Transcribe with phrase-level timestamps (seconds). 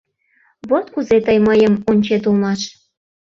[0.69, 2.61] Вот кузе тый мыйым ончет улмаш!